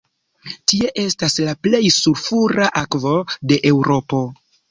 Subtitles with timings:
[0.71, 3.13] Tie estas la plej sulfura akvo
[3.51, 4.23] de Eŭropo.